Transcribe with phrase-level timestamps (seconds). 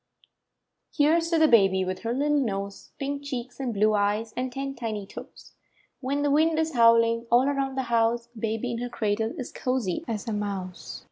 [0.97, 4.51] Kere's to the baby— ■ /With her little nose, Pink cheeks and blue eyes, And
[4.51, 5.53] ten tiny toes.
[5.99, 10.03] When the wind is howling All around the house, Baby in her cradle Is cozy
[10.07, 10.99] as a mouse.